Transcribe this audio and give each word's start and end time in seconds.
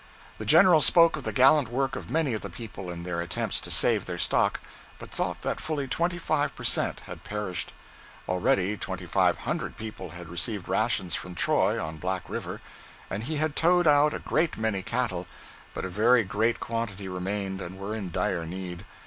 The 0.39 0.45
General 0.47 0.81
spoke 0.81 1.15
of 1.15 1.25
the 1.25 1.31
gallant 1.31 1.69
work 1.69 1.95
of 1.95 2.09
many 2.09 2.33
of 2.33 2.41
the 2.41 2.49
people 2.49 2.89
in 2.89 3.03
their 3.03 3.21
attempts 3.21 3.59
to 3.59 3.69
save 3.69 4.07
their 4.07 4.17
stock, 4.17 4.59
but 4.97 5.11
thought 5.11 5.43
that 5.43 5.61
fully 5.61 5.87
twenty 5.87 6.17
five 6.17 6.55
per 6.55 6.63
cent. 6.63 7.01
had 7.01 7.23
perished. 7.23 7.71
Already 8.27 8.77
twenty 8.77 9.05
five 9.05 9.37
hundred 9.41 9.77
people 9.77 10.09
had 10.09 10.27
received 10.27 10.67
rations 10.67 11.13
from 11.13 11.35
Troy, 11.35 11.79
on 11.79 11.97
Black 11.97 12.23
River, 12.27 12.61
and 13.11 13.25
he 13.25 13.35
had 13.37 13.55
towed 13.55 13.85
out 13.85 14.11
a 14.11 14.17
great 14.17 14.57
many 14.57 14.81
cattle, 14.81 15.27
but 15.75 15.85
a 15.85 15.87
very 15.87 16.23
great 16.23 16.59
quantity 16.59 17.07
remained 17.07 17.61
and 17.61 17.77
were 17.77 17.93
in 17.93 18.09
dire 18.09 18.43
need. 18.43 18.85